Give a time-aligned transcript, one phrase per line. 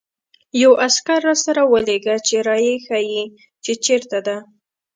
[0.61, 3.23] یو عسکر راسره ولېږه چې را يې ښيي،
[3.63, 4.37] چې چېرته ده.